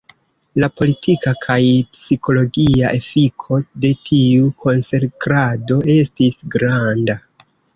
[0.61, 1.57] La politika kaj
[1.97, 7.21] psikologia efiko de tiu konsekrado estis granda.